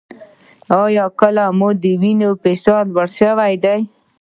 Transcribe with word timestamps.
ایا 0.83 1.05
کله 1.19 1.45
مو 1.57 1.69
د 1.81 1.83
وینې 2.01 2.29
فشار 2.41 2.83
لوړ 2.93 3.07
شوی 3.19 3.53
دی؟ 3.63 3.79